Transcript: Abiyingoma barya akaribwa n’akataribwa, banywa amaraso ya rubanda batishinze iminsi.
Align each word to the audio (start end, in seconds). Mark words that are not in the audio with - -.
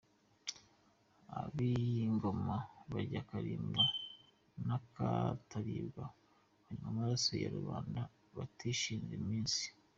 Abiyingoma 1.41 2.55
barya 2.91 3.19
akaribwa 3.23 3.83
n’akataribwa, 4.65 6.05
banywa 6.63 6.87
amaraso 6.91 7.31
ya 7.43 7.49
rubanda 7.57 8.01
batishinze 8.37 9.11
iminsi. 9.21 9.63